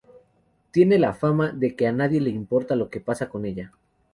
Tiene 0.71 0.97
la 0.97 1.13
fama 1.13 1.51
de 1.51 1.75
que 1.75 1.85
a 1.85 1.91
nadie 1.91 2.19
le 2.21 2.31
importe 2.31 2.75
lo 2.75 2.89
que 2.89 3.01
pasa 3.01 3.29
con 3.29 3.45
ella. 3.45 3.71